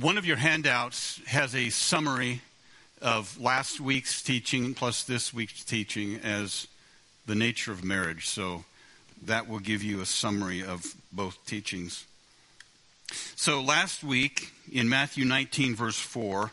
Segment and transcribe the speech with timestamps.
[0.00, 2.40] One of your handouts has a summary
[3.02, 6.66] of last week's teaching plus this week's teaching as
[7.26, 8.26] the nature of marriage.
[8.26, 8.64] So
[9.26, 12.06] that will give you a summary of both teachings.
[13.36, 16.50] So last week in Matthew 19, verse 4,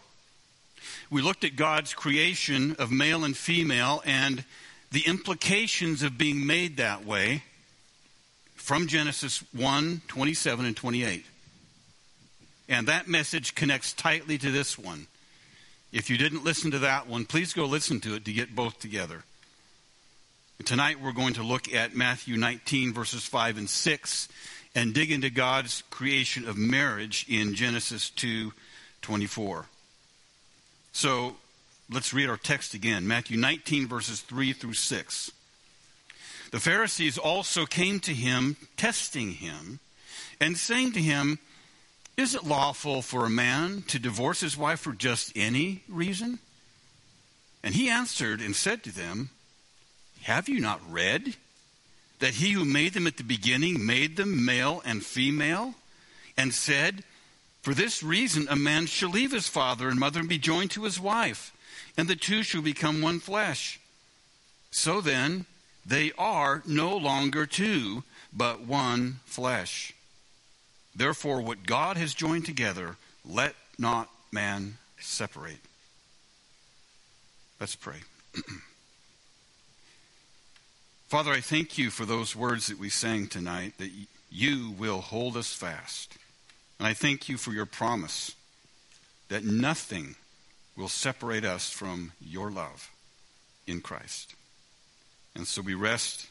[1.09, 4.43] we looked at God's creation of male and female and
[4.91, 7.43] the implications of being made that way
[8.55, 11.23] from Genesis 1 27 and 28.
[12.69, 15.07] And that message connects tightly to this one.
[15.91, 18.79] If you didn't listen to that one, please go listen to it to get both
[18.79, 19.23] together.
[20.65, 24.27] Tonight we're going to look at Matthew 19, verses 5 and 6,
[24.75, 28.51] and dig into God's creation of marriage in Genesis 2
[29.01, 29.65] 24.
[30.91, 31.37] So
[31.89, 35.31] let's read our text again Matthew 19, verses 3 through 6.
[36.51, 39.79] The Pharisees also came to him, testing him,
[40.41, 41.39] and saying to him,
[42.17, 46.39] is it lawful for a man to divorce his wife for just any reason?
[47.63, 49.29] And he answered and said to them,
[50.23, 51.35] Have you not read
[52.19, 55.75] that he who made them at the beginning made them male and female,
[56.35, 57.03] and said,
[57.61, 60.83] For this reason a man shall leave his father and mother and be joined to
[60.83, 61.53] his wife,
[61.95, 63.79] and the two shall become one flesh.
[64.71, 65.45] So then,
[65.85, 69.93] they are no longer two, but one flesh.
[70.97, 75.59] Therefore, what God has joined together, let not man separate.
[77.59, 77.97] Let's pray.
[81.07, 83.91] Father, I thank you for those words that we sang tonight, that
[84.31, 86.17] you will hold us fast.
[86.79, 88.35] And I thank you for your promise
[89.29, 90.15] that nothing
[90.75, 92.89] will separate us from your love
[93.67, 94.33] in Christ.
[95.35, 96.27] And so we rest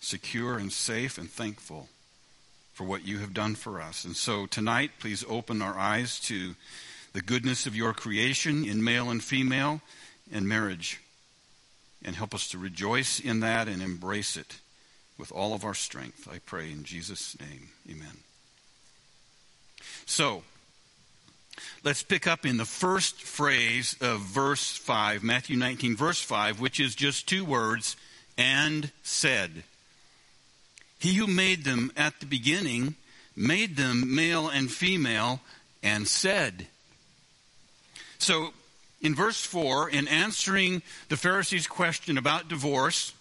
[0.00, 1.88] secure and safe and thankful
[2.78, 4.04] for what you have done for us.
[4.04, 6.54] And so tonight, please open our eyes to
[7.12, 9.80] the goodness of your creation in male and female
[10.32, 11.00] and marriage.
[12.04, 14.58] And help us to rejoice in that and embrace it
[15.18, 16.28] with all of our strength.
[16.32, 17.70] I pray in Jesus' name.
[17.90, 18.18] Amen.
[20.06, 20.44] So,
[21.82, 26.78] let's pick up in the first phrase of verse 5, Matthew 19, verse 5, which
[26.78, 27.96] is just two words
[28.36, 29.64] and said.
[30.98, 32.96] He who made them at the beginning
[33.36, 35.40] made them male and female
[35.82, 36.66] and said.
[38.18, 38.52] So,
[39.00, 43.12] in verse 4, in answering the Pharisees' question about divorce,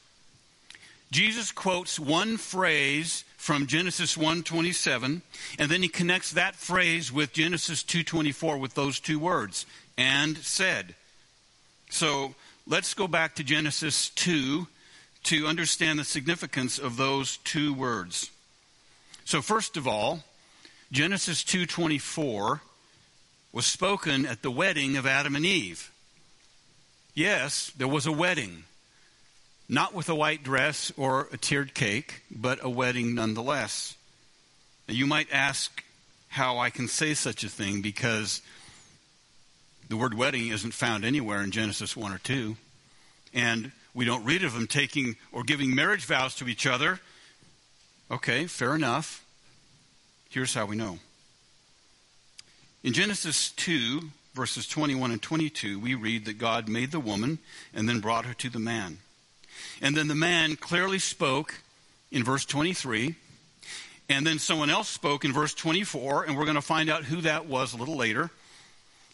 [1.12, 5.22] Jesus quotes one phrase from Genesis 1:27
[5.58, 9.66] and then he connects that phrase with Genesis 2:24 with those two words
[9.98, 10.96] and said.
[11.90, 14.68] So, let's go back to Genesis 2
[15.28, 18.32] to understand the significance of those two words.
[19.26, 20.24] So first of all,
[20.90, 22.62] Genesis 2:24
[23.52, 25.92] was spoken at the wedding of Adam and Eve.
[27.14, 28.64] Yes, there was a wedding.
[29.68, 33.96] Not with a white dress or a tiered cake, but a wedding nonetheless.
[34.88, 35.84] Now, you might ask
[36.30, 38.42] how I can say such a thing because
[39.90, 42.56] the word wedding isn't found anywhere in Genesis 1 or 2.
[43.34, 47.00] And we don't read of them taking or giving marriage vows to each other.
[48.12, 49.26] Okay, fair enough.
[50.30, 51.00] Here's how we know.
[52.84, 54.02] In Genesis 2,
[54.36, 57.40] verses 21 and 22, we read that God made the woman
[57.74, 59.00] and then brought her to the man.
[59.82, 61.56] And then the man clearly spoke
[62.12, 63.16] in verse 23.
[64.10, 67.22] And then someone else spoke in verse 24, and we're going to find out who
[67.22, 68.30] that was a little later.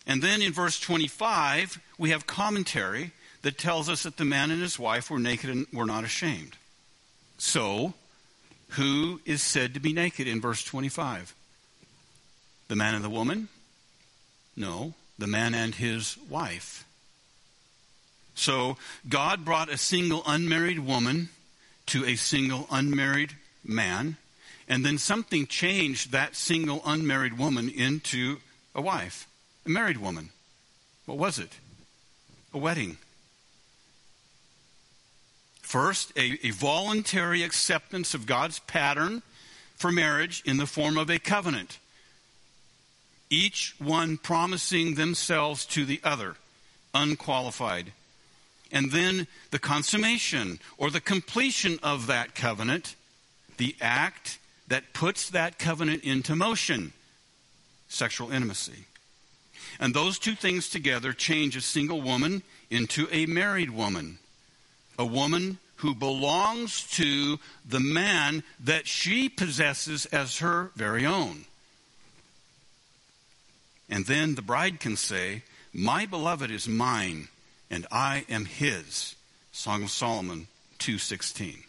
[0.05, 3.13] And then in verse 25, we have commentary
[3.43, 6.57] that tells us that the man and his wife were naked and were not ashamed.
[7.37, 7.93] So,
[8.69, 11.35] who is said to be naked in verse 25?
[12.69, 13.49] The man and the woman?
[14.55, 16.85] No, the man and his wife.
[18.33, 21.29] So, God brought a single unmarried woman
[21.87, 24.15] to a single unmarried man,
[24.67, 28.37] and then something changed that single unmarried woman into
[28.73, 29.27] a wife,
[29.65, 30.29] a married woman.
[31.05, 31.51] What was it?
[32.53, 32.97] A wedding.
[35.73, 39.23] First, a, a voluntary acceptance of God's pattern
[39.75, 41.79] for marriage in the form of a covenant.
[43.33, 46.35] each one promising themselves to the other,
[46.93, 47.91] unqualified.
[48.71, 52.95] And then the consummation or the completion of that covenant,
[53.57, 54.37] the act
[54.67, 56.93] that puts that covenant into motion
[57.87, 58.85] sexual intimacy.
[59.79, 64.19] And those two things together change a single woman into a married woman,
[64.97, 71.45] a woman who belongs to the man that she possesses as her very own.
[73.89, 75.43] And then the bride can say,
[75.73, 77.27] My beloved is mine,
[77.69, 79.15] and I am his.
[79.51, 80.47] Song of Solomon
[80.79, 81.63] 2:16.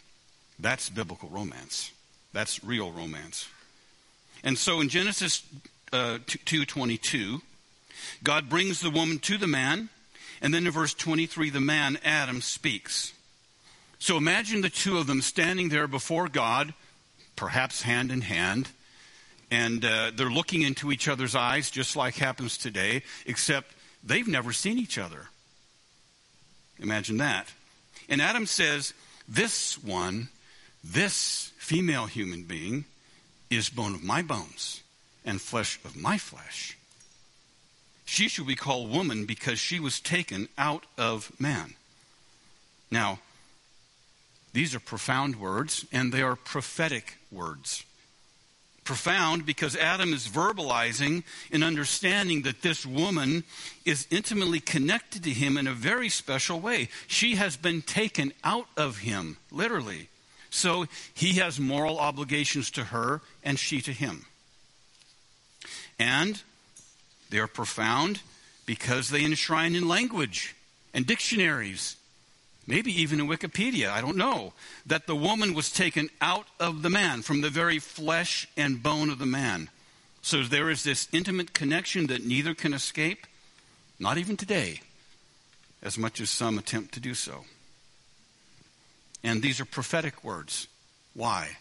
[0.59, 1.91] That's biblical romance.
[2.33, 3.47] That's real romance.
[4.43, 5.43] And so in Genesis
[5.93, 7.41] uh, 2:22,
[8.23, 9.89] God brings the woman to the man,
[10.45, 13.13] and then in verse 23 the man Adam speaks.
[13.97, 16.75] So imagine the two of them standing there before God,
[17.35, 18.69] perhaps hand in hand,
[19.49, 23.71] and uh, they're looking into each other's eyes just like happens today, except
[24.03, 25.29] they've never seen each other.
[26.77, 27.47] Imagine that.
[28.07, 28.93] And Adam says,
[29.27, 30.29] This one,
[30.83, 32.85] this female human being,
[33.49, 34.83] is bone of my bones
[35.25, 36.77] and flesh of my flesh.
[38.05, 41.73] She shall be called woman because she was taken out of man.
[42.91, 43.19] Now,
[44.53, 47.83] these are profound words, and they are prophetic words
[48.85, 53.43] profound because Adam is verbalizing and understanding that this woman
[53.83, 56.87] is intimately connected to him in a very special way.
[57.07, 60.07] She has been taken out of him, literally.
[60.51, 64.25] So he has moral obligations to her and she to him.
[65.99, 66.41] And
[67.35, 68.21] they are profound
[68.65, 70.55] because they enshrine in language
[70.93, 71.97] and dictionaries
[72.65, 74.53] maybe even in Wikipedia, I don't know,
[74.85, 79.09] that the woman was taken out of the man, from the very flesh and bone
[79.09, 79.69] of the man.
[80.21, 83.27] So there is this intimate connection that neither can escape,
[83.99, 84.81] not even today,
[85.83, 87.45] as much as some attempt to do so.
[89.23, 90.67] And these are prophetic words.
[91.13, 91.57] Why?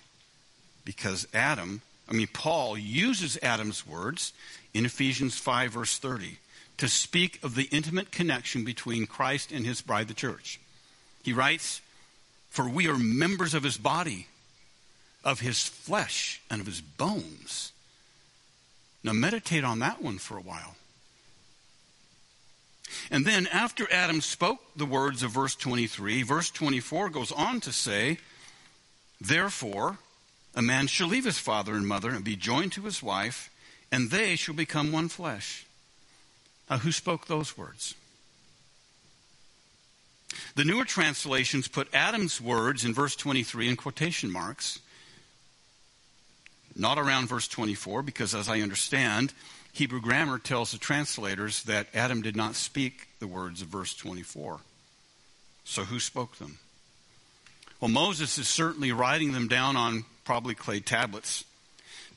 [0.84, 4.32] Because Adam, I mean, Paul uses Adam's words
[4.72, 6.38] in Ephesians 5, verse 30,
[6.78, 10.60] to speak of the intimate connection between Christ and his bride, the church.
[11.22, 11.80] He writes,
[12.50, 14.26] For we are members of his body,
[15.24, 17.72] of his flesh, and of his bones.
[19.02, 20.76] Now, meditate on that one for a while.
[23.10, 27.72] And then, after Adam spoke the words of verse 23, verse 24 goes on to
[27.72, 28.18] say,
[29.20, 29.98] Therefore,
[30.54, 33.50] a man shall leave his father and mother and be joined to his wife,
[33.90, 35.66] and they shall become one flesh.
[36.70, 37.94] Now, who spoke those words?
[40.56, 44.80] The newer translations put Adam's words in verse 23 in quotation marks,
[46.76, 49.32] not around verse 24, because as I understand,
[49.72, 54.60] Hebrew grammar tells the translators that Adam did not speak the words of verse 24.
[55.64, 56.58] So who spoke them?
[57.80, 61.44] Well, Moses is certainly writing them down on probably clay tablets.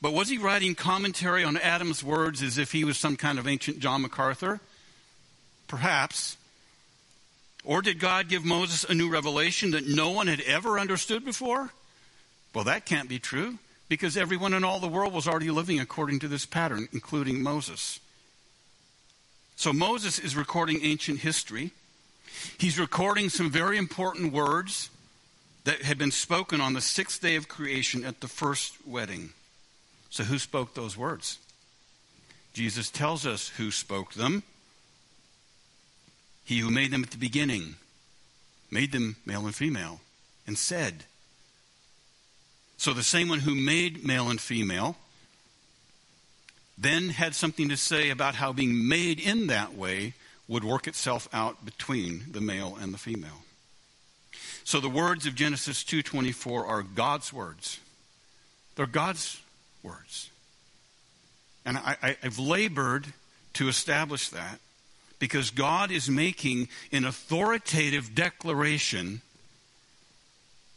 [0.00, 3.48] But was he writing commentary on Adam's words as if he was some kind of
[3.48, 4.60] ancient John MacArthur?
[5.66, 6.36] Perhaps.
[7.64, 11.70] Or did God give Moses a new revelation that no one had ever understood before?
[12.54, 13.58] Well, that can't be true
[13.88, 18.00] because everyone in all the world was already living according to this pattern, including Moses.
[19.56, 21.72] So Moses is recording ancient history.
[22.58, 24.90] He's recording some very important words
[25.64, 29.30] that had been spoken on the sixth day of creation at the first wedding.
[30.10, 31.38] So, who spoke those words?
[32.54, 34.42] Jesus tells us who spoke them.
[36.44, 37.74] He who made them at the beginning
[38.70, 40.00] made them male and female
[40.46, 41.04] and said.
[42.76, 44.96] So the same one who made male and female
[46.76, 50.14] then had something to say about how being made in that way
[50.46, 53.42] would work itself out between the male and the female.
[54.68, 57.78] So the words of Genesis 2:24 are God's words.
[58.74, 59.38] They're God's
[59.82, 60.28] words.
[61.64, 63.14] And I, have labored
[63.54, 64.60] to establish that
[65.18, 69.22] because God is making an authoritative declaration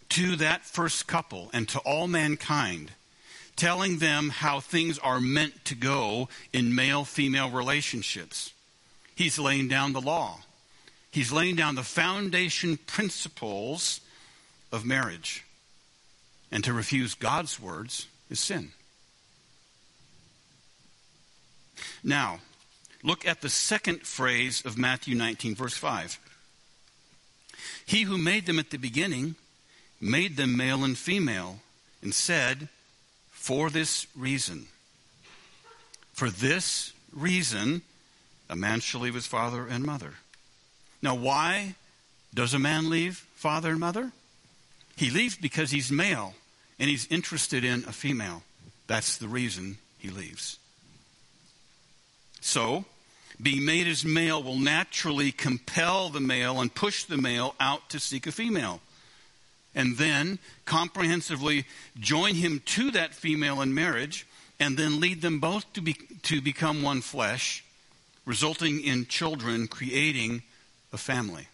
[0.07, 2.93] to that first couple and to all mankind,
[3.57, 8.53] telling them how things are meant to go in male female relationships.
[9.15, 10.43] He's laying down the law,
[11.11, 14.01] he's laying down the foundation principles
[14.71, 15.45] of marriage.
[16.51, 18.71] And to refuse God's words is sin.
[22.03, 22.39] Now,
[23.03, 26.19] Look at the second phrase of Matthew 19, verse 5.
[27.85, 29.35] He who made them at the beginning
[29.99, 31.59] made them male and female,
[32.01, 32.69] and said,
[33.31, 34.67] For this reason.
[36.13, 37.81] For this reason
[38.49, 40.15] a man shall leave his father and mother.
[41.01, 41.75] Now, why
[42.33, 44.11] does a man leave father and mother?
[44.95, 46.35] He leaves because he's male
[46.79, 48.43] and he's interested in a female.
[48.87, 50.57] That's the reason he leaves.
[52.39, 52.85] So,
[53.41, 57.99] being made as male will naturally compel the male and push the male out to
[57.99, 58.81] seek a female.
[59.73, 61.65] And then comprehensively
[61.99, 64.27] join him to that female in marriage
[64.59, 65.93] and then lead them both to, be,
[66.23, 67.63] to become one flesh,
[68.25, 70.43] resulting in children creating
[70.93, 71.47] a family.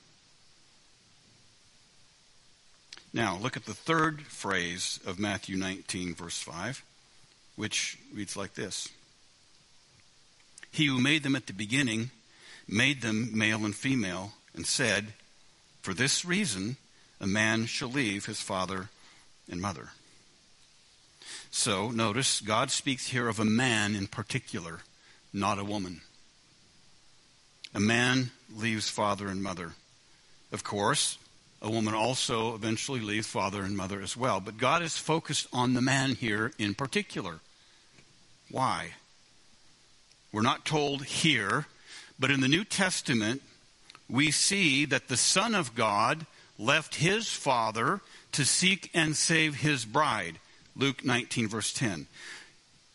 [3.14, 6.84] Now, look at the third phrase of Matthew 19, verse 5,
[7.56, 8.90] which reads like this
[10.72, 12.12] He who made them at the beginning
[12.68, 15.14] made them male and female, and said,
[15.82, 16.78] For this reason
[17.20, 18.90] a man shall leave his father
[19.50, 19.90] and mother.
[21.50, 24.82] So, notice, God speaks here of a man in particular,
[25.34, 26.02] not a woman.
[27.78, 29.74] A man leaves father and mother.
[30.52, 31.20] Of course,
[31.62, 34.40] a woman also eventually leaves father and mother as well.
[34.40, 37.40] But God is focused on the man here in particular.
[38.50, 38.94] Why?
[40.32, 41.68] We're not told here,
[42.18, 43.44] but in the New Testament,
[44.10, 46.26] we see that the Son of God
[46.58, 50.40] left his father to seek and save his bride.
[50.76, 52.08] Luke 19, verse 10.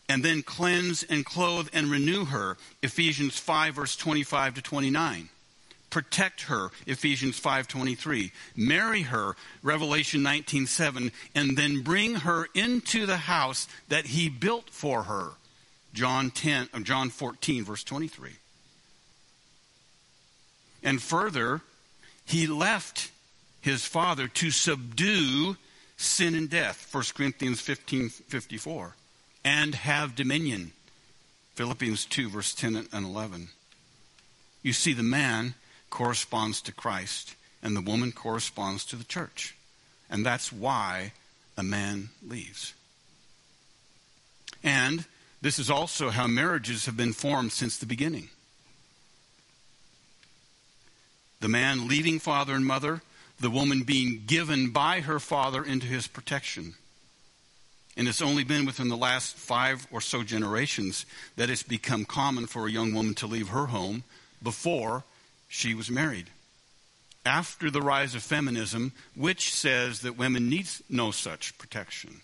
[0.09, 2.57] And then cleanse and clothe and renew her.
[2.81, 5.29] Ephesians 5, verse 25 to 29
[5.93, 13.67] protect her ephesians 5.23 marry her revelation 19.7 and then bring her into the house
[13.89, 15.33] that he built for her.
[15.93, 18.31] John 10 uh, john 14 verse 23
[20.81, 21.61] and further
[22.25, 23.11] he left
[23.61, 25.57] his father to subdue
[25.95, 28.93] sin and death 1 corinthians 15.54
[29.43, 30.71] and have dominion
[31.55, 33.49] philippians 2 verse 10 and 11
[34.63, 35.55] you see the man
[35.89, 39.55] corresponds to Christ, and the woman corresponds to the church.
[40.09, 41.11] And that's why
[41.57, 42.73] a man leaves.
[44.63, 45.05] And
[45.41, 48.29] this is also how marriages have been formed since the beginning.
[51.41, 53.01] The man leaving father and mother,
[53.39, 56.75] the woman being given by her father into his protection.
[57.95, 62.47] And it's only been within the last five or so generations that it's become common
[62.47, 64.03] for a young woman to leave her home
[64.41, 65.03] before
[65.47, 66.27] she was married.
[67.25, 72.21] After the rise of feminism, which says that women need no such protection.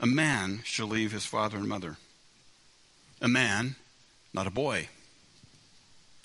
[0.00, 1.96] A man shall leave his father and mother.
[3.20, 3.74] A man,
[4.32, 4.88] not a boy.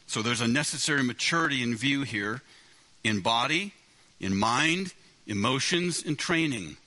[0.05, 2.41] So there's a necessary maturity in view here
[3.03, 3.74] in body,
[4.20, 4.93] in mind,
[5.25, 6.77] emotions, and training.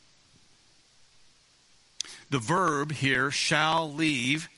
[2.31, 4.49] The verb here, shall leave,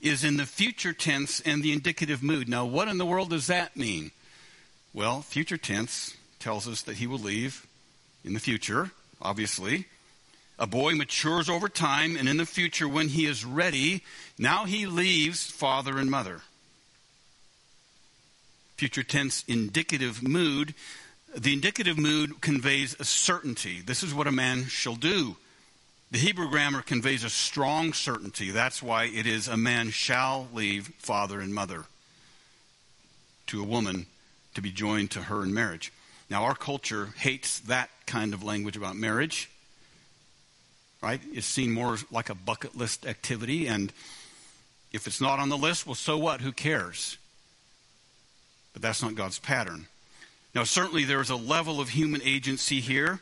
[0.00, 2.48] is in the future tense and the indicative mood.
[2.48, 4.10] Now, what in the world does that mean?
[4.92, 7.66] Well, future tense tells us that he will leave
[8.24, 9.86] in the future, obviously.
[10.58, 14.02] A boy matures over time, and in the future, when he is ready,
[14.38, 16.40] now he leaves father and mother.
[18.76, 20.74] Future tense indicative mood.
[21.36, 23.80] The indicative mood conveys a certainty.
[23.80, 25.36] This is what a man shall do.
[26.10, 28.50] The Hebrew grammar conveys a strong certainty.
[28.50, 31.84] That's why it is a man shall leave father and mother
[33.46, 34.06] to a woman
[34.54, 35.90] to be joined to her in marriage.
[36.28, 39.50] Now, our culture hates that kind of language about marriage,
[41.02, 41.20] right?
[41.32, 43.90] It's seen more like a bucket list activity, and
[44.92, 46.42] if it's not on the list, well, so what?
[46.42, 47.16] Who cares?
[48.74, 49.86] But that's not God's pattern.
[50.54, 53.20] Now, certainly there is a level of human agency here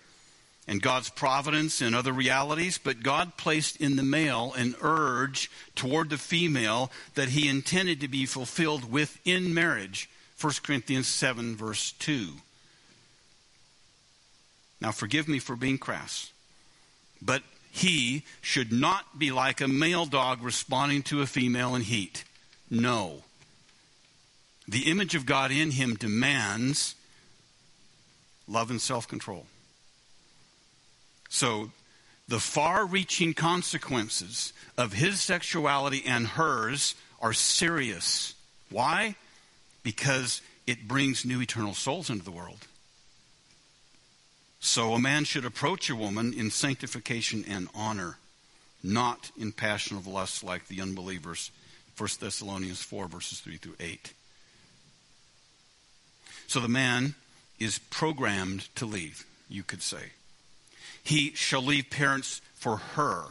[0.66, 6.10] and God's providence and other realities, but God placed in the male an urge toward
[6.10, 10.08] the female that he intended to be fulfilled within marriage.
[10.40, 12.28] 1 Corinthians 7, verse 2.
[14.80, 16.32] Now, forgive me for being crass,
[17.20, 22.24] but he should not be like a male dog responding to a female in heat.
[22.70, 23.24] No.
[24.66, 26.94] The image of God in him demands
[28.50, 29.46] love and self control.
[31.28, 31.70] So,
[32.28, 38.34] the far reaching consequences of his sexuality and hers are serious.
[38.70, 39.16] Why?
[39.82, 42.66] Because it brings new eternal souls into the world.
[44.60, 48.18] So, a man should approach a woman in sanctification and honor,
[48.82, 51.50] not in passion of lust like the unbelievers.
[51.96, 54.12] 1 Thessalonians 4, verses 3 through 8.
[56.46, 57.14] So, the man
[57.60, 60.12] is programmed to leave, you could say.
[61.04, 63.24] He shall leave parents for her.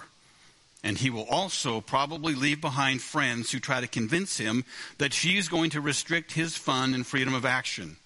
[0.83, 4.63] And he will also probably leave behind friends who try to convince him
[4.97, 7.97] that she's going to restrict his fun and freedom of action.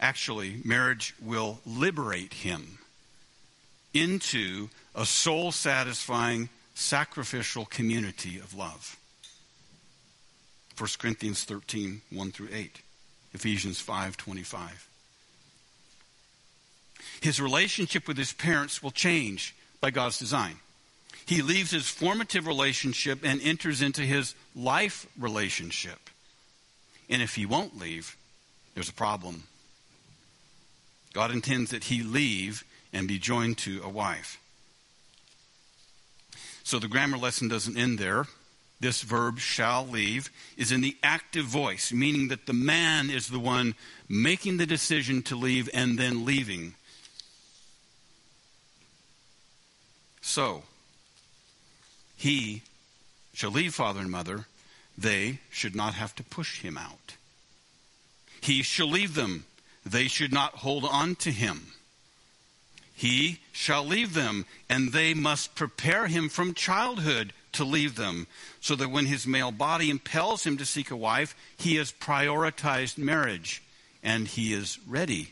[0.00, 2.78] Actually, marriage will liberate him
[3.92, 8.96] into a soul satisfying, sacrificial community of love.
[10.76, 12.80] 1 Corinthians 13, 1 through 8.
[13.34, 14.88] Ephesians 5:25.
[17.20, 20.60] His relationship with his parents will change by God's design.
[21.26, 26.10] He leaves his formative relationship and enters into his life relationship.
[27.08, 28.16] And if he won't leave,
[28.74, 29.44] there's a problem.
[31.12, 34.38] God intends that he leave and be joined to a wife.
[36.62, 38.26] So the grammar lesson doesn't end there.
[38.84, 43.38] This verb, shall leave, is in the active voice, meaning that the man is the
[43.38, 43.76] one
[44.10, 46.74] making the decision to leave and then leaving.
[50.20, 50.64] So,
[52.14, 52.60] he
[53.32, 54.44] shall leave father and mother.
[54.98, 57.16] They should not have to push him out.
[58.42, 59.46] He shall leave them.
[59.86, 61.68] They should not hold on to him.
[62.94, 68.26] He shall leave them, and they must prepare him from childhood to leave them,
[68.60, 72.98] so that when his male body impels him to seek a wife, he has prioritized
[72.98, 73.62] marriage
[74.02, 75.30] and he is ready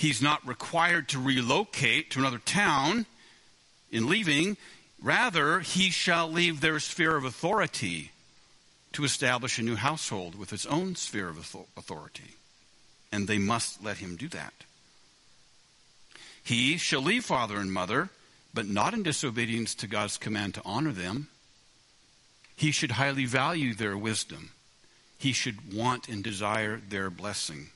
[0.00, 3.04] He's not required to relocate to another town
[3.92, 4.56] in leaving.
[5.02, 8.10] Rather, he shall leave their sphere of authority
[8.94, 12.36] to establish a new household with its own sphere of authority.
[13.12, 14.54] And they must let him do that.
[16.42, 18.08] He shall leave father and mother,
[18.52, 21.28] but not in disobedience to God's command to honor them.
[22.56, 24.50] He should highly value their wisdom.
[25.16, 27.68] He should want and desire their blessing.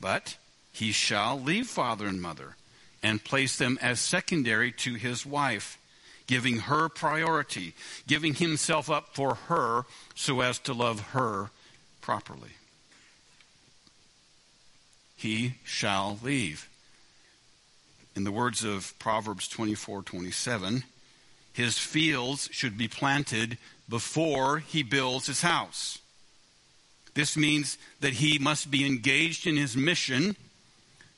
[0.00, 0.36] But
[0.72, 2.56] he shall leave father and mother
[3.02, 5.78] and place them as secondary to his wife,
[6.26, 7.74] giving her priority,
[8.06, 11.50] giving himself up for her so as to love her
[12.00, 12.50] properly.
[15.16, 16.68] He shall leave.
[18.18, 20.82] In the words of Proverbs 24 27,
[21.52, 26.00] his fields should be planted before he builds his house.
[27.14, 30.34] This means that he must be engaged in his mission.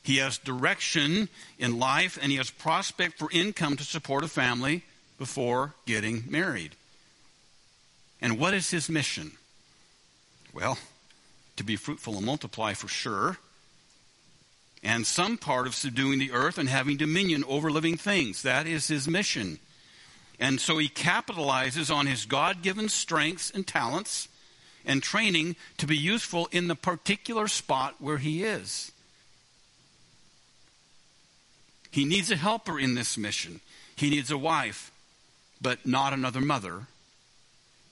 [0.02, 4.82] He has direction in life and he has prospect for income to support a family
[5.16, 6.76] before getting married.
[8.20, 9.32] And what is his mission?
[10.52, 10.76] Well,
[11.56, 13.38] to be fruitful and multiply for sure.
[14.82, 18.42] And some part of subduing the earth and having dominion over living things.
[18.42, 19.58] That is his mission.
[20.38, 24.28] And so he capitalizes on his God given strengths and talents
[24.86, 28.90] and training to be useful in the particular spot where he is.
[31.90, 33.60] He needs a helper in this mission.
[33.96, 34.90] He needs a wife,
[35.60, 36.86] but not another mother,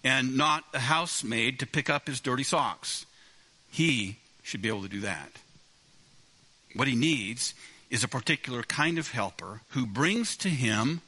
[0.03, 3.05] and not a housemaid to pick up his dirty socks.
[3.71, 5.33] He should be able to do that.
[6.79, 7.55] What he needs
[7.91, 11.01] is a particular kind of helper who brings to him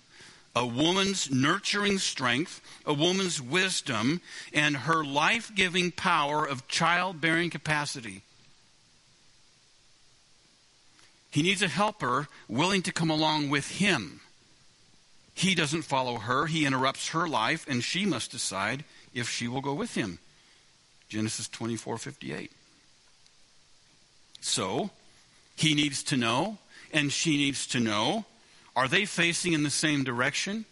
[0.56, 4.20] a woman's nurturing strength, a woman's wisdom,
[4.52, 8.22] and her life giving power of childbearing capacity.
[11.30, 14.22] He needs a helper willing to come along with him.
[15.34, 18.82] He doesn't follow her, he interrupts her life, and she must decide
[19.14, 20.18] if she will go with him.
[21.08, 22.50] Genesis 24 58.
[24.40, 24.90] So,
[25.60, 26.56] he needs to know,
[26.90, 28.24] and she needs to know
[28.74, 30.64] are they facing in the same direction?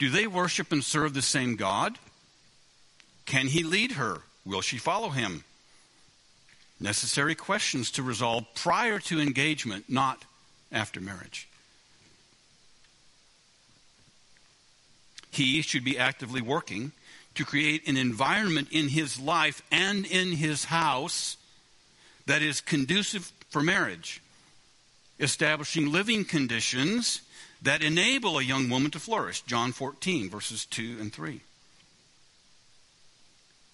[0.00, 1.96] Do they worship and serve the same God?
[3.24, 4.22] Can he lead her?
[4.44, 5.44] Will she follow him?
[6.80, 10.24] Necessary questions to resolve prior to engagement, not
[10.72, 11.48] after marriage.
[15.30, 16.90] He should be actively working
[17.34, 21.36] to create an environment in his life and in his house
[22.26, 24.20] that is conducive for marriage,
[25.18, 27.22] establishing living conditions
[27.62, 29.40] that enable a young woman to flourish.
[29.40, 31.40] John 14, verses 2 and 3.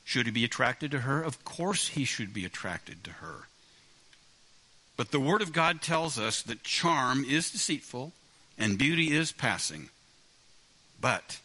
[0.05, 1.21] Should he be attracted to her?
[1.21, 3.49] Of course he should be attracted to her.
[4.97, 8.13] But the Word of God tells us that charm is deceitful
[8.57, 9.89] and beauty is passing.
[11.01, 11.41] But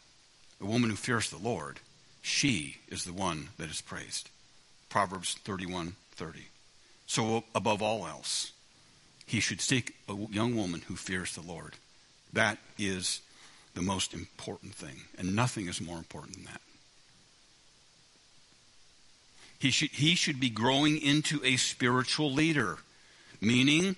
[0.59, 1.79] the woman who fears the Lord,
[2.21, 4.29] she is the one that is praised.
[4.89, 6.49] Proverbs 31 30.
[7.07, 8.51] So, above all else,
[9.25, 11.73] he should seek a young woman who fears the Lord.
[12.33, 13.21] That is
[13.73, 16.61] the most important thing, and nothing is more important than that.
[19.59, 22.77] He should, he should be growing into a spiritual leader,
[23.41, 23.95] meaning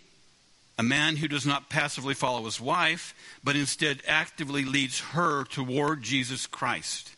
[0.80, 6.02] A man who does not passively follow his wife, but instead actively leads her toward
[6.04, 7.14] Jesus Christ.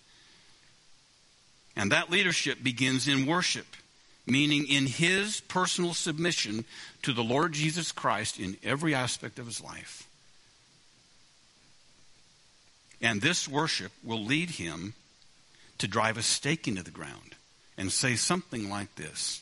[1.76, 3.68] And that leadership begins in worship,
[4.26, 6.66] meaning in his personal submission
[7.02, 10.08] to the Lord Jesus Christ in every aspect of his life.
[13.02, 14.94] And this worship will lead him
[15.80, 17.36] to drive a stake into the ground
[17.78, 19.42] and say something like this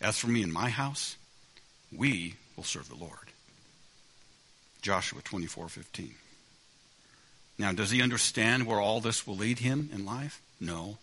[0.00, 1.16] As for me and my house,
[1.90, 3.16] we will serve the Lord.
[4.82, 6.14] Joshua 24 15.
[7.58, 10.42] Now, does he understand where all this will lead him in life?
[10.60, 10.98] No.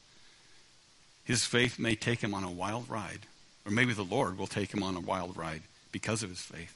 [1.29, 3.27] His faith may take him on a wild ride,
[3.63, 5.61] or maybe the Lord will take him on a wild ride
[5.91, 6.75] because of his faith.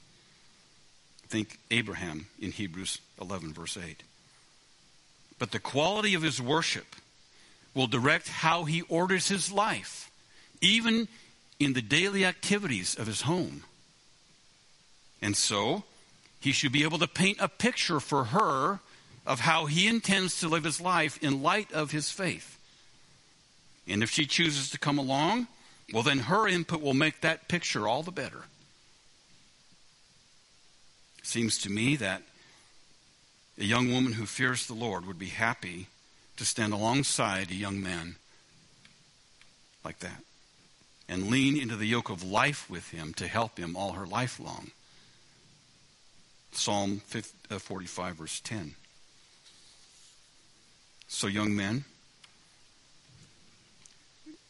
[1.27, 4.03] Think Abraham in Hebrews 11, verse 8.
[5.39, 6.85] But the quality of his worship
[7.73, 10.11] will direct how he orders his life,
[10.61, 11.07] even
[11.59, 13.63] in the daily activities of his home.
[15.19, 15.81] And so,
[16.39, 18.81] he should be able to paint a picture for her
[19.25, 22.59] of how he intends to live his life in light of his faith.
[23.87, 25.47] And if she chooses to come along,
[25.91, 28.43] well, then her input will make that picture all the better.
[31.19, 32.23] It seems to me that
[33.57, 35.87] a young woman who fears the Lord would be happy
[36.37, 38.15] to stand alongside a young man
[39.83, 40.23] like that
[41.07, 44.39] and lean into the yoke of life with him to help him all her life
[44.39, 44.71] long.
[46.53, 48.75] Psalm uh, 45, verse 10.
[51.07, 51.85] So, young men,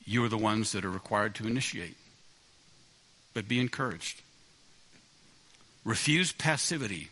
[0.05, 1.97] you are the ones that are required to initiate.
[3.33, 4.21] But be encouraged.
[5.83, 7.09] Refuse passivity.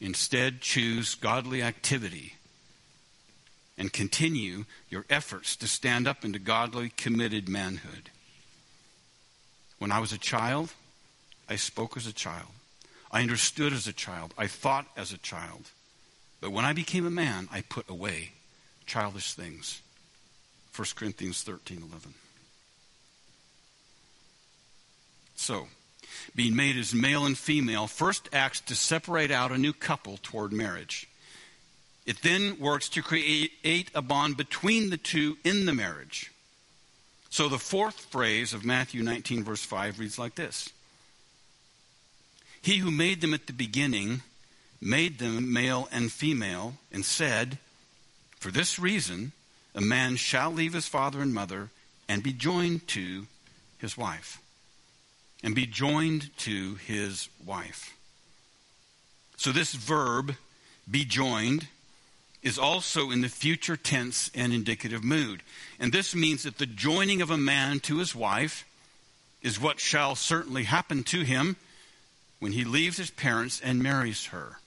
[0.00, 2.34] Instead, choose godly activity
[3.78, 8.10] and continue your efforts to stand up into godly, committed manhood.
[9.78, 10.72] When I was a child,
[11.48, 12.48] I spoke as a child.
[13.10, 14.34] I understood as a child.
[14.38, 15.70] I thought as a child.
[16.40, 18.32] But when I became a man, I put away
[18.86, 19.80] childish things.
[20.74, 22.14] 1 Corinthians 13 11.
[25.36, 25.68] So,
[26.34, 30.52] being made as male and female first acts to separate out a new couple toward
[30.52, 31.08] marriage.
[32.06, 36.32] It then works to create a bond between the two in the marriage.
[37.30, 40.70] So the fourth phrase of Matthew 19, verse 5 reads like this
[42.60, 44.22] He who made them at the beginning
[44.80, 47.58] made them male and female, and said,
[48.38, 49.32] For this reason,
[49.74, 51.70] a man shall leave his father and mother
[52.08, 53.26] and be joined to
[53.78, 54.38] his wife
[55.42, 57.96] and be joined to his wife.
[59.36, 60.36] So, this verb,
[60.88, 61.66] be joined,
[62.42, 65.42] is also in the future tense and indicative mood.
[65.80, 68.64] And this means that the joining of a man to his wife
[69.42, 71.56] is what shall certainly happen to him
[72.38, 74.58] when he leaves his parents and marries her.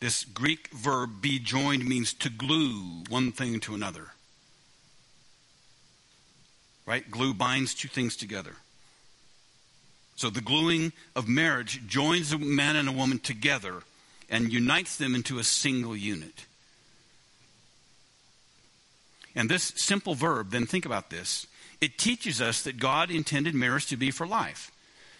[0.00, 4.08] This Greek verb, be joined, means to glue one thing to another.
[6.84, 7.10] Right?
[7.10, 8.52] Glue binds two things together.
[10.16, 13.82] So the gluing of marriage joins a man and a woman together
[14.30, 16.46] and unites them into a single unit.
[19.34, 21.46] And this simple verb, then think about this.
[21.80, 24.70] It teaches us that God intended marriage to be for life.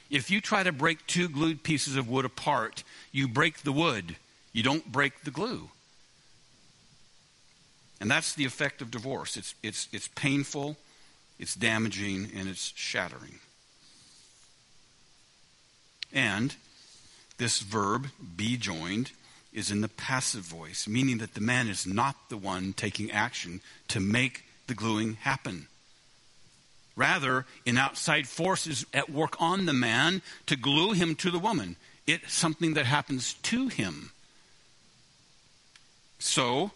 [0.08, 4.16] If you try to break two glued pieces of wood apart, you break the wood,
[4.56, 5.68] you don't break the glue.
[8.00, 9.36] And that's the effect of divorce.
[9.36, 10.78] It's, it's, it's painful,
[11.38, 13.38] it's damaging, and it's shattering.
[16.10, 16.54] And
[17.36, 19.12] this verb, be joined,
[19.52, 23.60] is in the passive voice, meaning that the man is not the one taking action
[23.88, 25.66] to make the gluing happen.
[26.96, 31.38] Rather, an outside force is at work on the man to glue him to the
[31.38, 31.76] woman.
[32.06, 34.12] It's something that happens to him.
[36.18, 36.70] So,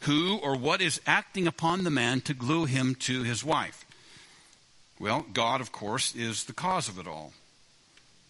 [0.00, 3.84] who or what is acting upon the man to glue him to his wife?
[4.98, 7.32] Well, God, of course, is the cause of it all.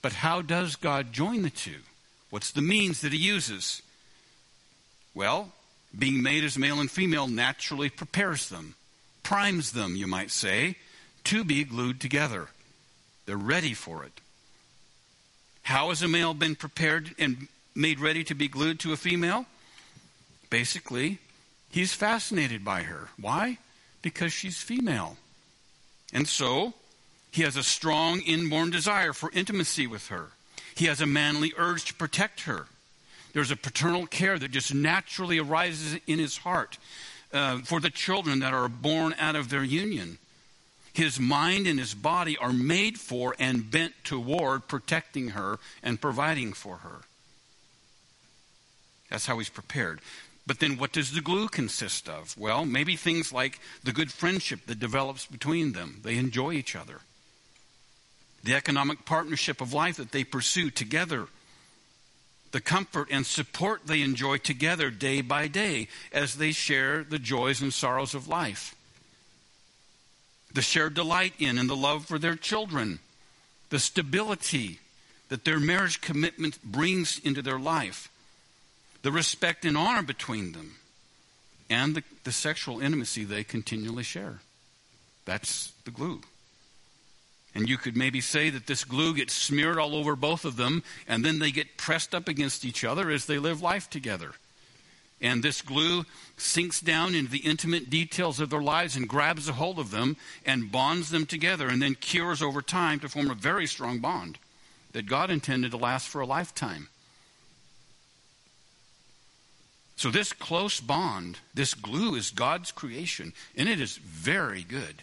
[0.03, 1.81] But how does God join the two?
[2.31, 3.83] What's the means that he uses?
[5.15, 5.53] Well,
[5.97, 8.77] being made as male and female naturally prepares them,
[9.23, 10.77] primes them, you might say,
[11.25, 12.49] to be glued together.
[13.27, 14.21] They're ready for it.
[15.63, 19.47] How has a male been prepared and made ready to be glued to a female?
[20.51, 21.19] Basically,
[21.71, 23.09] he's fascinated by her.
[23.19, 23.59] Why?
[24.03, 25.17] Because she's female.
[26.13, 26.75] And so,
[27.31, 30.27] he has a strong inborn desire for intimacy with her.
[30.75, 32.67] He has a manly urge to protect her.
[33.33, 36.79] There's a paternal care that just naturally arises in his heart
[37.33, 40.19] uh, for the children that are born out of their union.
[40.93, 46.53] His mind and his body are made for and bent toward protecting her and providing
[46.53, 47.03] for her.
[49.09, 50.01] That's how he's prepared.
[50.51, 52.37] But then what does the glue consist of?
[52.37, 56.01] Well, maybe things like the good friendship that develops between them.
[56.03, 57.03] They enjoy each other.
[58.43, 61.29] The economic partnership of life that they pursue together.
[62.51, 67.61] The comfort and support they enjoy together day by day as they share the joys
[67.61, 68.75] and sorrows of life
[70.53, 72.99] the shared delight in and the love for their children,
[73.69, 74.81] the stability
[75.29, 78.10] that their marriage commitment brings into their life,
[79.03, 80.77] the respect and honor between them,
[81.69, 84.41] and the, the sexual intimacy they continually share.
[85.25, 86.21] That's the glue.
[87.55, 90.83] And you could maybe say that this glue gets smeared all over both of them,
[91.09, 94.33] and then they get pressed up against each other as they live life together.
[95.21, 96.07] And this glue
[96.39, 100.17] sinks down into the intimate details of their lives and grabs a hold of them
[100.47, 104.39] and bonds them together and then cures over time to form a very strong bond
[104.93, 106.89] that God intended to last for a lifetime.
[110.01, 115.03] So, this close bond, this glue, is God's creation, and it is very good.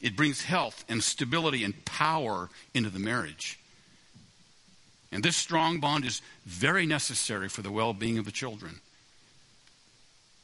[0.00, 3.58] It brings health and stability and power into the marriage.
[5.10, 8.78] And this strong bond is very necessary for the well being of the children.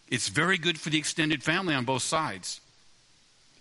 [0.08, 2.60] It's very good for the extended family on both sides.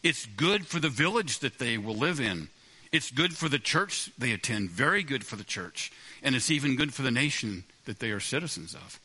[0.01, 2.49] It's good for the village that they will live in.
[2.91, 5.91] It's good for the church they attend, very good for the church.
[6.23, 8.99] And it's even good for the nation that they are citizens of.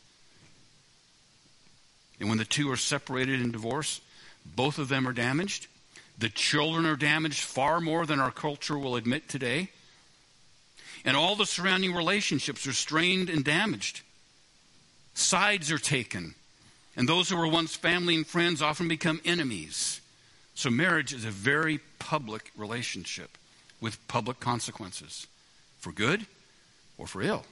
[2.23, 4.01] And when the two are separated in divorce,
[4.57, 5.67] both of them are damaged.
[6.17, 9.69] The children are damaged far more than our culture will admit today
[11.05, 14.03] and all the surrounding relationships are strained and damaged.
[15.15, 16.35] Sides are taken,
[16.97, 20.01] and those who were once family and friends often become enemies.
[20.55, 23.37] So, marriage is a very public relationship
[23.81, 25.27] with public consequences
[25.81, 26.27] for good
[26.99, 27.45] or for ill.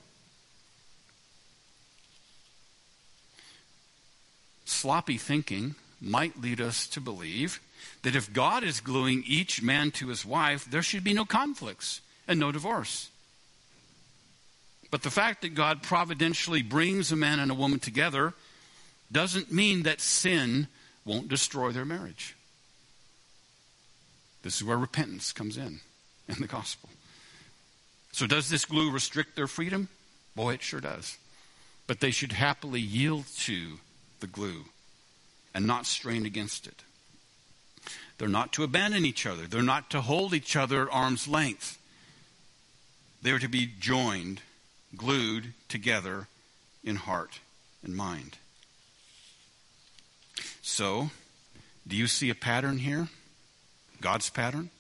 [4.71, 7.61] Sloppy thinking might lead us to believe
[8.03, 12.01] that if God is gluing each man to his wife, there should be no conflicts
[12.27, 13.11] and no divorce.
[14.91, 18.33] But the fact that God providentially brings a man and a woman together
[19.13, 20.69] doesn't mean that sin
[21.05, 22.37] won't destroy their marriage.
[24.43, 25.81] This is where repentance comes in
[26.29, 26.89] in the gospel.
[28.13, 29.89] So, does this glue restrict their freedom?
[30.35, 31.19] Boy, it sure does.
[31.87, 33.79] But they should happily yield to
[34.21, 34.65] the glue
[35.55, 36.85] and not strain against it.
[38.19, 41.79] They're not to abandon each other, they're not to hold each other at arm's length.
[43.23, 44.41] They are to be joined
[44.97, 46.27] glued together
[46.83, 47.41] in heart
[47.83, 48.39] and mind.
[50.63, 51.11] So,
[51.87, 53.09] do you see a pattern here?
[54.01, 54.71] God's pattern?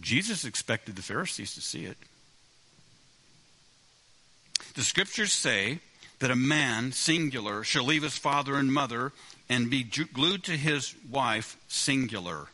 [0.00, 1.96] Jesus expected the Pharisees to see it.
[4.74, 5.80] The scriptures say
[6.22, 9.10] that a man, singular, shall leave his father and mother
[9.48, 12.46] and be glued to his wife, singular.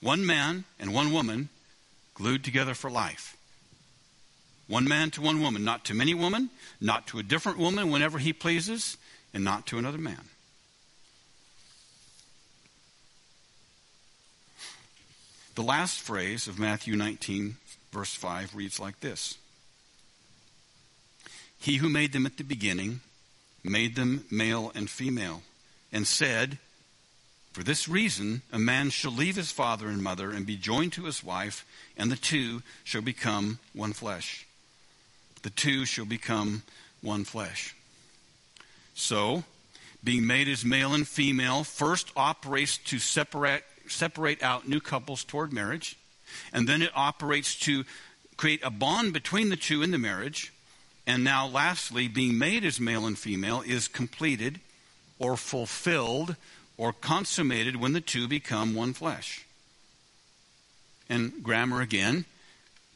[0.00, 1.50] One man and one woman
[2.14, 3.36] glued together for life.
[4.66, 8.18] One man to one woman, not to many women, not to a different woman whenever
[8.18, 8.96] he pleases,
[9.32, 10.24] and not to another man.
[15.54, 17.56] The last phrase of Matthew 19,
[17.92, 19.38] verse 5, reads like this
[21.58, 23.00] He who made them at the beginning
[23.64, 25.42] made them male and female,
[25.92, 26.58] and said,
[27.52, 31.04] For this reason, a man shall leave his father and mother and be joined to
[31.04, 31.64] his wife,
[31.96, 34.46] and the two shall become one flesh
[35.46, 36.64] the two shall become
[37.02, 37.76] one flesh.
[38.94, 39.44] So,
[40.02, 45.52] being made as male and female first operates to separate, separate out new couples toward
[45.52, 45.96] marriage,
[46.52, 47.84] and then it operates to
[48.36, 50.52] create a bond between the two in the marriage.
[51.06, 54.60] And now, lastly, being made as male and female is completed
[55.18, 56.36] or fulfilled
[56.76, 59.44] or consummated when the two become one flesh.
[61.08, 62.24] And grammar again,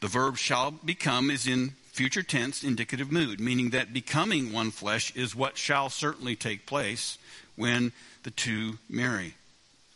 [0.01, 5.15] the verb shall become is in future tense indicative mood, meaning that becoming one flesh
[5.15, 7.17] is what shall certainly take place
[7.55, 7.91] when
[8.23, 9.35] the two marry.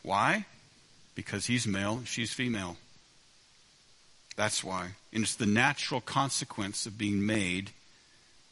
[0.04, 0.46] Why?
[1.16, 2.78] Because he's male, she's female.
[4.36, 4.92] That's why.
[5.14, 7.72] And it's the natural consequence of being made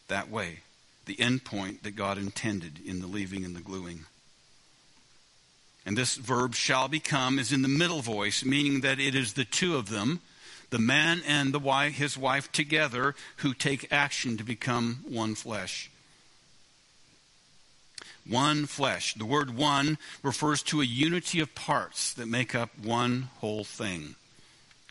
[0.07, 0.59] that way.
[1.05, 4.05] The end point that God intended in the leaving and the gluing.
[5.85, 9.43] And this verb shall become is in the middle voice, meaning that it is the
[9.43, 10.21] two of them
[10.73, 15.91] the man and the wife, his wife together who take action to become one flesh.
[18.27, 19.13] one flesh.
[19.13, 24.15] The word one refers to a unity of parts that make up one whole thing.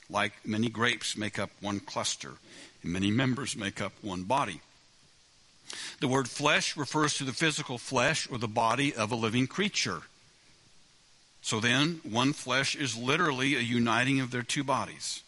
[0.08, 2.32] Like many grapes make up one cluster,
[2.84, 4.60] and many members make up one body.
[6.00, 10.02] The word flesh refers to the physical flesh or the body of a living creature.
[11.40, 15.22] So then, one flesh is literally a uniting of their two bodies.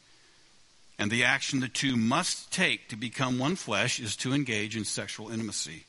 [0.98, 4.84] And the action the two must take to become one flesh is to engage in
[4.84, 5.84] sexual intimacy,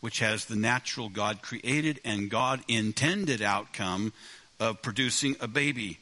[0.00, 4.12] which has the natural God created and God intended outcome
[4.58, 5.98] of producing a baby,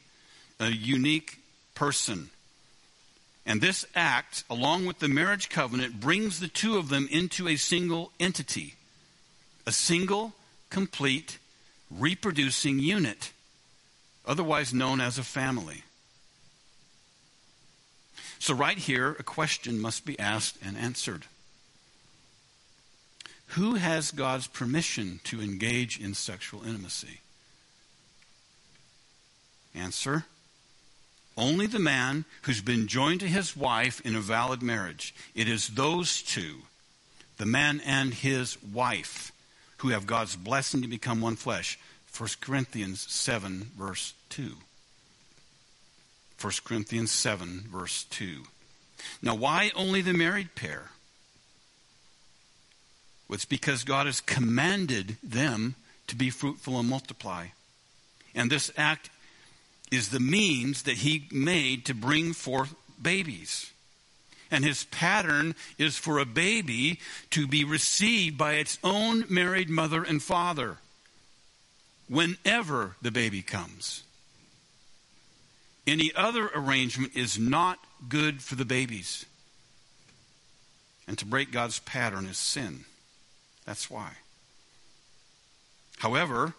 [0.59, 1.37] a unique
[1.75, 2.31] person.
[3.45, 7.57] And this act, along with the marriage covenant, brings the two of them into a
[7.57, 8.75] single entity,
[9.67, 10.33] a single,
[10.69, 11.39] complete,
[11.91, 13.33] reproducing unit,
[14.25, 15.83] otherwise known as a family.
[18.39, 21.25] So, right here, a question must be asked and answered.
[23.47, 27.19] Who has God's permission to engage in sexual intimacy?
[29.75, 30.25] Answer
[31.35, 35.15] Only the man who's been joined to his wife in a valid marriage.
[35.33, 36.63] It is those two,
[37.37, 39.31] the man and his wife,
[39.77, 41.79] who have God's blessing to become one flesh.
[42.15, 44.51] 1 Corinthians 7, verse 2.
[46.39, 48.43] 1 Corinthians 7, verse 2.
[49.21, 50.91] Now, why only the married pair?
[53.27, 55.75] Well, it's because God has commanded them
[56.07, 57.47] to be fruitful and multiply.
[58.35, 59.09] And this act
[59.93, 63.71] is the means that He made to bring forth babies.
[64.51, 66.99] And His pattern is for a baby
[67.31, 70.77] to be received by its own married mother and father
[72.07, 74.03] whenever the baby comes.
[75.85, 79.25] Any other arrangement is not good for the babies.
[81.07, 82.85] And to break God's pattern is sin.
[83.65, 84.13] That's why.
[85.99, 86.53] However,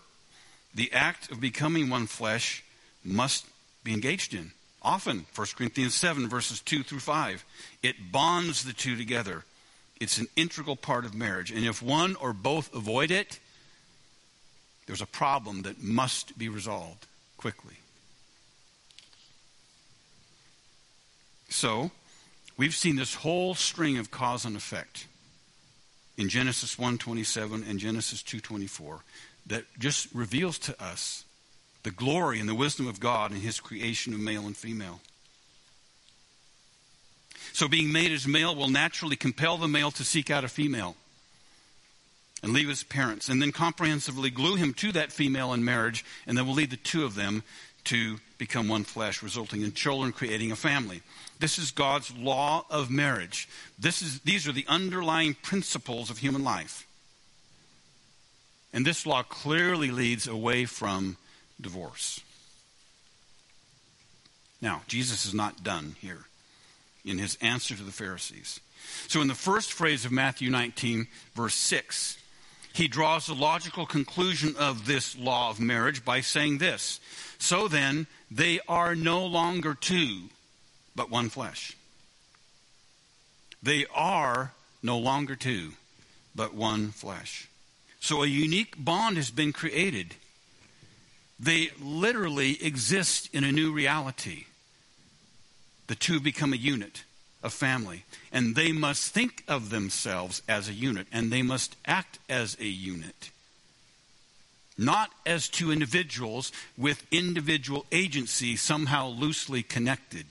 [0.75, 2.63] the act of becoming one flesh
[3.05, 3.47] must
[3.83, 4.53] be engaged in.
[4.83, 7.45] Often, 1 Corinthians 7, verses 2 through 5,
[7.83, 9.45] it bonds the two together.
[10.01, 11.51] It's an integral part of marriage.
[11.51, 13.39] And if one or both avoid it,
[14.87, 17.07] there's a problem that must be resolved
[17.39, 17.77] quickly.
[21.49, 21.91] So,
[22.57, 25.07] we've seen this whole string of cause and effect
[26.17, 29.03] in Genesis 1:27 and Genesis 2:24
[29.47, 31.25] that just reveals to us
[31.85, 35.01] the glory and the wisdom of God in his creation of male and female.
[37.53, 40.97] So being made as male will naturally compel the male to seek out a female
[42.43, 46.37] and leave his parents and then comprehensively glue him to that female in marriage and
[46.37, 47.45] then will lead the two of them
[47.85, 51.03] to become one flesh, resulting in children creating a family.
[51.39, 53.49] This is God's law of marriage.
[53.79, 56.87] This is, these are the underlying principles of human life.
[58.73, 61.19] And this law clearly leads away from
[61.61, 62.21] divorce.
[64.61, 66.25] Now, Jesus is not done here
[67.05, 68.61] in his answer to the Pharisees.
[69.09, 72.19] So, in the first phrase of Matthew 19, verse 6,
[72.73, 77.01] he draws the logical conclusion of this law of marriage by saying this
[77.39, 80.25] So then, they are no longer two,
[80.97, 81.77] but one flesh.
[83.63, 85.73] They are no longer two,
[86.35, 87.49] but one flesh.
[88.01, 90.15] So a unique bond has been created.
[91.39, 94.45] They literally exist in a new reality.
[95.87, 97.05] The two become a unit,
[97.43, 102.19] a family, and they must think of themselves as a unit, and they must act
[102.29, 103.31] as a unit.
[104.77, 110.27] Not as two individuals with individual agency somehow loosely connected.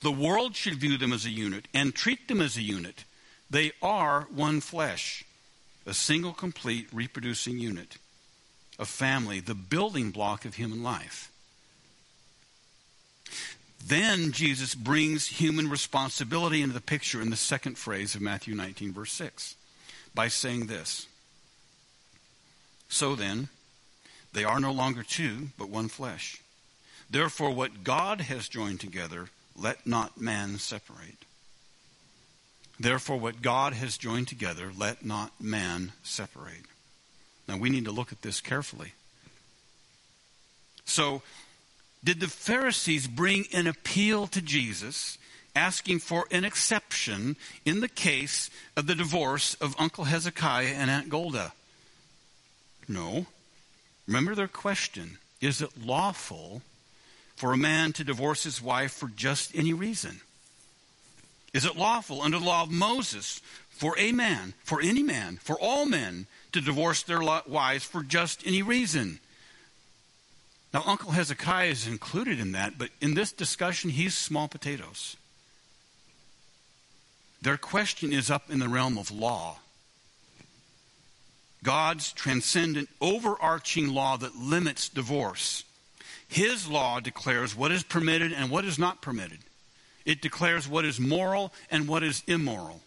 [0.00, 3.04] The world should view them as a unit and treat them as a unit.
[3.48, 5.24] They are one flesh,
[5.86, 7.96] a single, complete, reproducing unit,
[8.78, 11.30] a family, the building block of human life.
[13.86, 18.92] Then Jesus brings human responsibility into the picture in the second phrase of Matthew 19,
[18.92, 19.56] verse 6,
[20.14, 21.06] by saying this
[22.88, 23.48] So then,
[24.32, 26.40] they are no longer two, but one flesh.
[27.10, 31.24] Therefore, what God has joined together, let not man separate.
[32.80, 36.64] Therefore, what God has joined together, let not man separate.
[37.46, 38.92] Now, we need to look at this carefully.
[40.84, 41.22] So,
[42.02, 45.18] did the Pharisees bring an appeal to Jesus
[45.56, 51.08] asking for an exception in the case of the divorce of Uncle Hezekiah and Aunt
[51.08, 51.52] Golda?
[52.88, 53.26] No.
[54.06, 56.62] Remember their question Is it lawful
[57.36, 60.20] for a man to divorce his wife for just any reason.
[61.52, 63.40] Is it lawful under the law of Moses
[63.70, 68.46] for a man, for any man, for all men to divorce their wives for just
[68.46, 69.20] any reason?
[70.72, 75.16] Now, Uncle Hezekiah is included in that, but in this discussion, he's small potatoes.
[77.42, 79.58] Their question is up in the realm of law.
[81.62, 85.64] God's transcendent, overarching law that limits divorce.
[86.28, 89.38] His law declares what is permitted and what is not permitted.
[90.04, 92.80] It declares what is moral and what is immoral.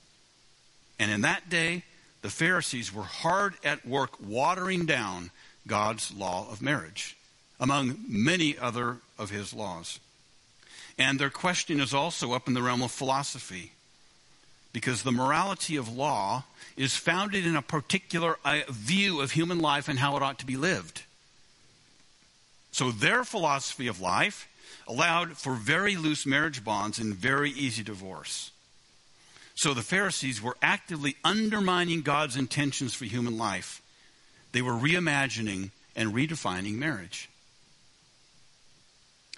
[1.00, 1.84] And in that day,
[2.22, 5.32] the Pharisees were hard at work watering down
[5.68, 7.16] God's law of marriage,
[7.60, 10.00] among many other of his laws.
[10.98, 13.72] And their question is also up in the realm of philosophy,
[14.74, 16.44] because the morality of law
[16.76, 20.46] is founded in a particular uh, view of human life and how it ought to
[20.46, 21.04] be lived.
[22.72, 24.48] So their philosophy of life
[24.88, 28.52] allowed for very loose marriage bonds and very easy divorce.
[29.58, 33.82] So the Pharisees were actively undermining God's intentions for human life.
[34.52, 37.28] They were reimagining and redefining marriage.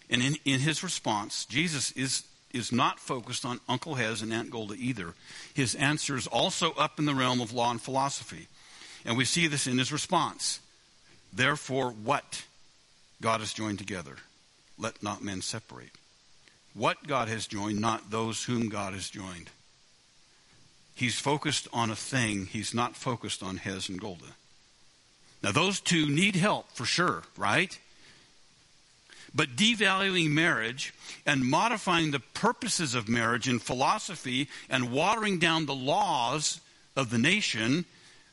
[0.10, 4.50] And in, in his response, Jesus is is not focused on Uncle Hez and Aunt
[4.50, 5.14] Golda either.
[5.54, 8.48] His answer is also up in the realm of law and philosophy.
[9.06, 10.60] And we see this in his response.
[11.32, 12.44] Therefore, what
[13.22, 14.16] God has joined together,
[14.80, 15.92] let not men separate.
[16.74, 19.52] What God has joined, not those whom God has joined.
[21.00, 24.36] He's focused on a thing, he's not focused on Hez and Golda.
[25.42, 27.80] Now, those two need help for sure, right?
[29.34, 30.94] But devaluing marriage
[31.26, 36.60] and modifying the purposes of marriage in philosophy and watering down the laws
[36.98, 37.86] of the nation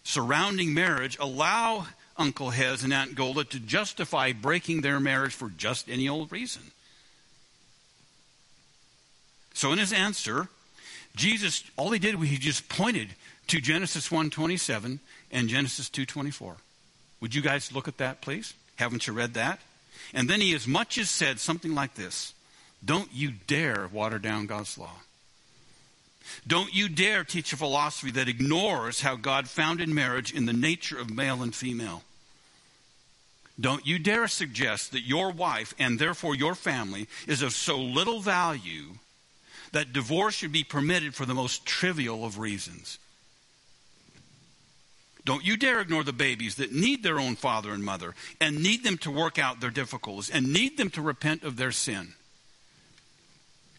[0.02, 1.86] surrounding marriage allow
[2.16, 6.62] Uncle Hez and Aunt Golda to justify breaking their marriage for just any old reason.
[9.54, 10.48] So in his answer,
[11.16, 13.08] Jesus all he did was he just pointed
[13.48, 15.00] to Genesis 1:27
[15.32, 16.56] and Genesis 2:24.
[17.20, 18.54] Would you guys look at that please?
[18.76, 19.58] Haven't you read that?
[20.12, 22.34] And then he as much as said something like this
[22.84, 25.00] Don't you dare water down God's law.
[26.46, 30.98] Don't you dare teach a philosophy that ignores how God founded marriage in the nature
[30.98, 32.02] of male and female.
[33.58, 38.20] Don't you dare suggest that your wife and therefore your family is of so little
[38.20, 38.98] value
[39.76, 42.98] that divorce should be permitted for the most trivial of reasons.
[45.22, 48.84] Don't you dare ignore the babies that need their own father and mother and need
[48.84, 52.14] them to work out their difficulties and need them to repent of their sin.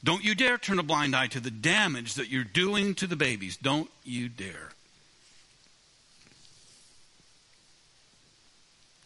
[0.03, 3.15] Don't you dare turn a blind eye to the damage that you're doing to the
[3.15, 3.57] babies.
[3.57, 4.69] Don't you dare.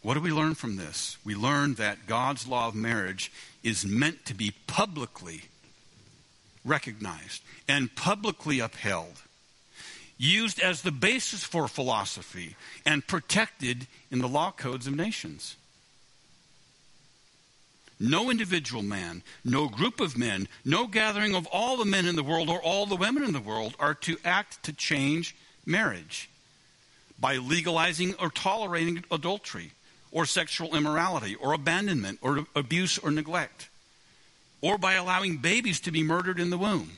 [0.02, 1.16] What do we learn from this?
[1.24, 3.32] We learn that God's law of marriage
[3.62, 5.44] is meant to be publicly
[6.64, 9.22] recognized and publicly upheld
[10.18, 12.54] used as the basis for philosophy
[12.86, 15.56] and protected in the law codes of nations.
[17.98, 22.22] No individual man, no group of men, no gathering of all the men in the
[22.22, 26.28] world or all the women in the world are to act to change marriage
[27.18, 29.72] by legalizing or tolerating adultery
[30.10, 33.68] or sexual immorality or abandonment or abuse or neglect
[34.62, 36.92] or by allowing babies to be murdered in the womb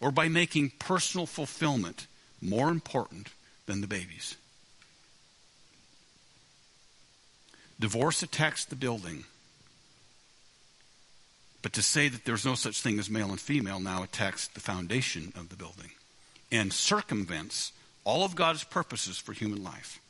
[0.00, 2.06] or by making personal fulfillment
[2.40, 3.28] more important
[3.66, 4.36] than the babies.
[7.80, 9.24] Divorce attacks the building.
[11.62, 14.60] But to say that there's no such thing as male and female now attacks the
[14.60, 15.90] foundation of the building
[16.52, 17.72] and circumvents
[18.04, 20.00] all of God's purposes for human life.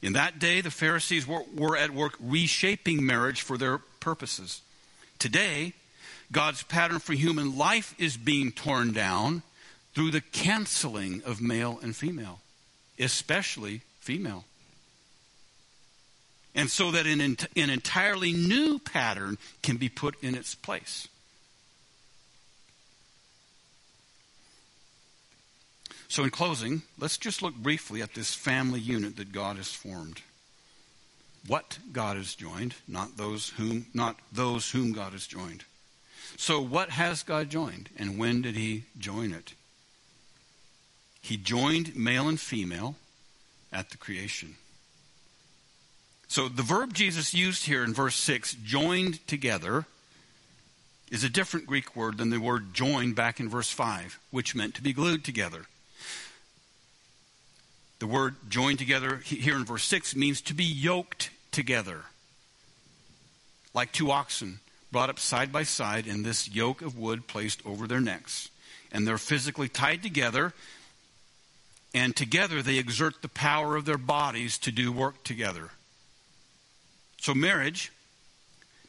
[0.00, 4.62] In that day, the Pharisees were, were at work reshaping marriage for their purposes.
[5.18, 5.72] Today,
[6.30, 9.42] God's pattern for human life is being torn down
[9.94, 12.40] through the canceling of male and female,
[12.98, 14.44] especially female.
[16.54, 21.08] And so that an, an entirely new pattern can be put in its place.
[26.08, 30.22] So, in closing, let's just look briefly at this family unit that God has formed.
[31.46, 35.64] What God has joined, not those whom, not those whom God has joined.
[36.36, 39.54] So, what has God joined, and when did He join it?
[41.20, 42.96] He joined male and female
[43.72, 44.56] at the creation.
[46.28, 49.86] So, the verb Jesus used here in verse 6, joined together,
[51.10, 54.74] is a different Greek word than the word joined back in verse 5, which meant
[54.74, 55.66] to be glued together.
[57.98, 62.02] The word joined together here in verse 6 means to be yoked together,
[63.74, 64.60] like two oxen
[64.92, 68.50] brought up side by side and this yoke of wood placed over their necks.
[68.90, 70.54] And they're physically tied together,
[71.92, 75.70] and together they exert the power of their bodies to do work together.
[77.20, 77.92] So, marriage,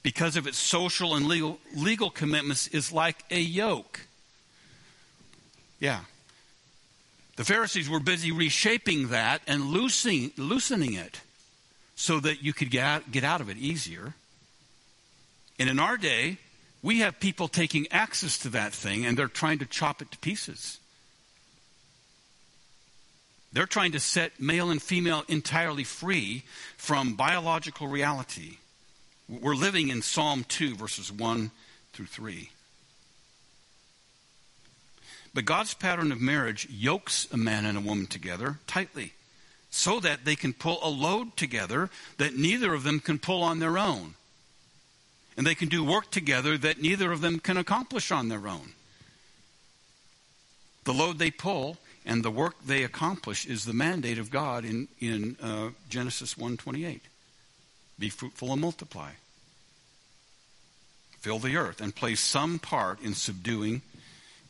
[0.03, 4.01] because of its social and legal, legal commitments, is like a yoke.
[5.79, 6.01] Yeah.
[7.39, 11.21] The Pharisees were busy reshaping that and loosening, loosening it
[11.95, 14.13] so that you could get out, get out of it easier.
[15.57, 16.39] And in our day,
[16.83, 20.17] we have people taking access to that thing and they're trying to chop it to
[20.17, 20.79] pieces.
[23.53, 26.43] They're trying to set male and female entirely free
[26.75, 28.57] from biological reality.
[29.29, 31.51] We're living in Psalm 2, verses 1
[31.93, 32.49] through 3.
[35.33, 39.13] But God's pattern of marriage yokes a man and a woman together tightly
[39.69, 43.59] so that they can pull a load together that neither of them can pull on
[43.59, 44.15] their own.
[45.37, 48.73] And they can do work together that neither of them can accomplish on their own.
[50.83, 54.87] The load they pull and the work they accomplish is the mandate of God in,
[54.99, 57.01] in uh, Genesis 1.28.
[57.99, 59.11] Be fruitful and multiply.
[61.19, 63.81] Fill the earth and play some part in subduing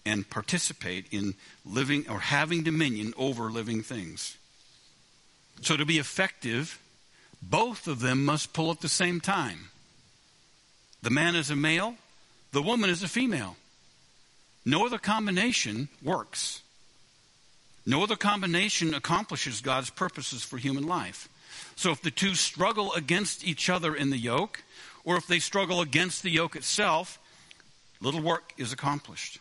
[0.10, 4.38] and participate in living or having dominion over living things.
[5.62, 6.80] So to be effective,
[7.43, 9.70] both of them must pull at the same time.
[11.03, 11.95] The man is a male,
[12.51, 13.55] the woman is a female.
[14.66, 16.62] No other combination works.
[17.86, 21.30] No other combination accomplishes God's purposes for human life.
[21.76, 24.64] So if the two struggle against each other in the yoke,
[25.05, 27.20] or if they struggle against the yoke itself,
[28.01, 29.39] little work is accomplished.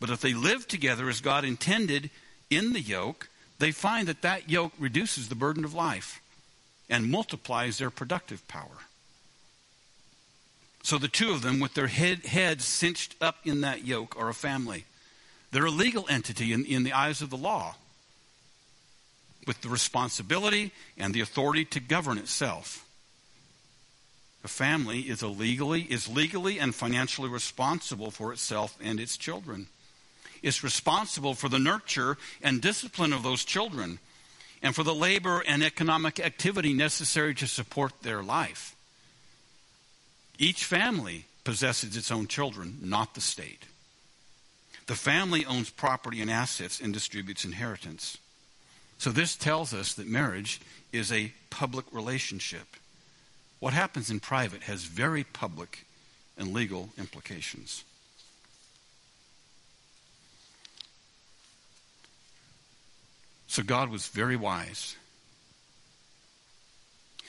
[0.00, 2.10] But if they live together as God intended
[2.48, 3.28] in the yoke,
[3.58, 6.20] they find that that yoke reduces the burden of life
[6.88, 8.86] and multiplies their productive power.
[10.82, 14.30] So the two of them, with their head, heads cinched up in that yoke, are
[14.30, 14.86] a family.
[15.52, 17.76] They're a legal entity in, in the eyes of the law
[19.46, 22.86] with the responsibility and the authority to govern itself.
[24.42, 29.66] A family is legally is legally and financially responsible for itself and its children
[30.42, 33.98] is responsible for the nurture and discipline of those children
[34.62, 38.76] and for the labor and economic activity necessary to support their life.
[40.38, 43.64] Each family possesses its own children, not the state.
[44.86, 48.18] The family owns property and assets and distributes inheritance.
[48.98, 50.60] So, this tells us that marriage
[50.92, 52.76] is a public relationship.
[53.60, 55.86] What happens in private has very public
[56.36, 57.84] and legal implications.
[63.50, 64.94] So God was very wise.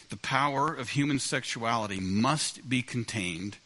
[0.09, 3.57] The power of human sexuality must be contained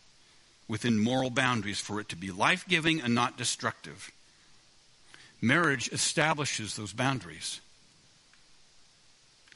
[0.66, 4.10] within moral boundaries for it to be life giving and not destructive.
[5.42, 7.60] Marriage establishes those boundaries.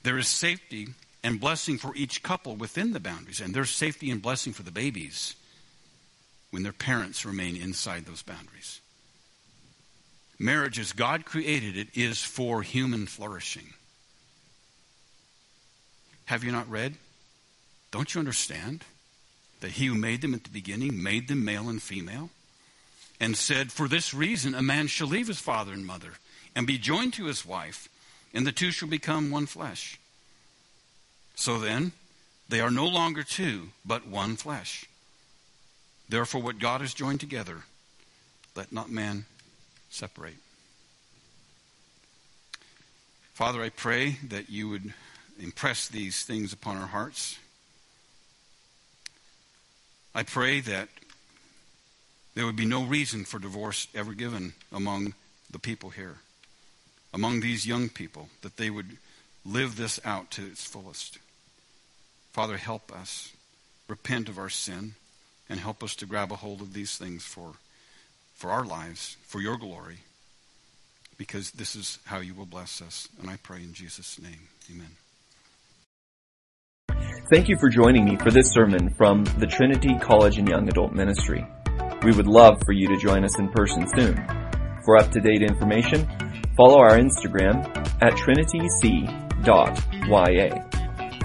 [0.03, 0.89] There is safety
[1.23, 4.71] and blessing for each couple within the boundaries, and there's safety and blessing for the
[4.71, 5.35] babies
[6.51, 8.81] when their parents remain inside those boundaries
[10.39, 13.73] marriage as God created it is for human flourishing.
[16.25, 16.95] Have you not read?
[17.91, 18.83] Don't you understand
[19.61, 22.29] that he who made them at the beginning made them male and female?
[23.19, 26.13] And said, For this reason a man shall leave his father and mother
[26.55, 27.89] and be joined to his wife,
[28.33, 29.99] and the two shall become one flesh.
[31.35, 31.91] So then,
[32.47, 34.85] they are no longer two, but one flesh.
[36.07, 37.63] Therefore, what God has joined together,
[38.55, 39.25] let not man
[39.89, 40.37] separate.
[43.33, 44.93] Father, I pray that you would
[45.39, 47.37] impress these things upon our hearts.
[50.13, 50.89] I pray that
[52.35, 55.13] there would be no reason for divorce ever given among
[55.49, 56.17] the people here,
[57.13, 58.97] among these young people, that they would
[59.45, 61.17] live this out to its fullest.
[62.31, 63.31] Father, help us
[63.87, 64.95] repent of our sin
[65.49, 67.53] and help us to grab a hold of these things for
[68.39, 69.97] for our lives, for your glory,
[71.17, 73.09] because this is how you will bless us.
[73.21, 74.47] And I pray in Jesus' name.
[74.71, 74.87] Amen.
[77.29, 80.93] Thank you for joining me for this sermon from the Trinity College and Young Adult
[80.93, 81.45] Ministry.
[82.03, 84.15] We would love for you to join us in person soon.
[84.85, 86.07] For up to date information,
[86.55, 87.65] follow our Instagram
[88.01, 89.75] at trinityc.ya.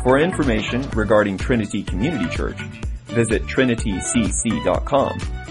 [0.02, 2.60] For information regarding Trinity Community Church,
[3.06, 5.43] visit trinitycc.com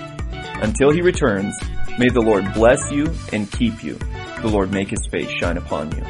[0.64, 1.54] until he returns,
[2.00, 4.00] may the Lord bless you and keep you.
[4.42, 6.04] The Lord make his face shine upon you